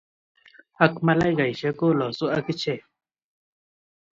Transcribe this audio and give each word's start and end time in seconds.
Ak 0.85 0.93
ma 1.05 1.13
aika-isiek, 1.25 1.75
kolosu 1.79 2.25
agichek. 2.37 2.81